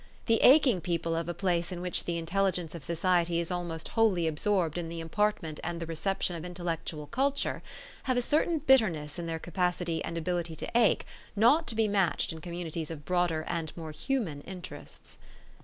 [0.25, 4.25] The aching people of a place in which the intelligence of society is almost wholly
[4.25, 7.61] absorbed in the impairment and the reception of intellectual culture,
[8.05, 12.33] have a certain bitterness in their capacity and ability to ache not to be matched
[12.33, 15.19] in communities of broader and more human interests.